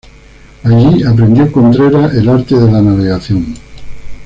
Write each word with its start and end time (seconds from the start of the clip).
Allí 0.63 1.03
aprendió 1.03 1.51
Contreras 1.51 2.15
el 2.15 2.27
arte 2.27 2.55
de 2.57 2.71
la 2.71 2.81
navegación. 2.81 3.53